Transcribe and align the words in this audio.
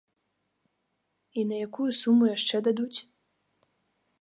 І 1.41 1.43
на 1.49 1.55
якую 1.67 1.87
суму 2.01 2.23
яшчэ 2.31 2.63
дадуць? 2.69 2.99